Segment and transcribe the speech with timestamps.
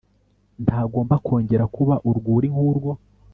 [0.63, 2.91] Ntagomba kongera kuba urwuri nkurwo